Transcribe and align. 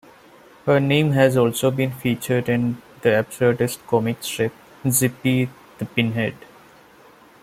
Her 0.65 0.79
name 0.79 1.11
has 1.11 1.37
also 1.37 1.69
been 1.69 1.91
featured 1.91 2.49
in 2.49 2.81
the 3.03 3.09
absurdist 3.09 3.85
comic 3.85 4.23
strip 4.23 4.51
"Zippy 4.89 5.47
the 5.77 5.85
Pinhead". 5.85 6.33